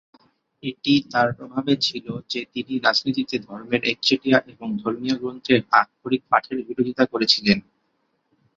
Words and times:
এটি 0.63 0.93
তার 1.11 1.27
প্রভাবে 1.37 1.73
ছিল 1.81 2.05
যে 2.29 2.41
তিনি 2.53 2.73
রাজনীতিতে 2.79 3.35
ধর্মের 3.45 3.81
একচেটিয়া 3.91 4.37
এবং 4.53 4.67
ধর্মীয় 4.81 5.15
গ্রন্থের 5.17 5.59
আক্ষরিক 5.81 6.21
পাঠের 6.31 6.57
বিরোধিতা 6.67 7.03
করেছিলেন। 7.05 7.57